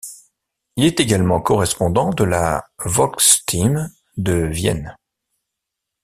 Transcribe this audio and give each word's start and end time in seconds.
Il 0.77 0.85
est 0.85 0.99
également 0.99 1.41
correspondant 1.41 2.09
de 2.09 2.23
la 2.23 2.65
Volksstimme 2.83 3.91
de 4.17 4.33
Vienne. 4.47 4.95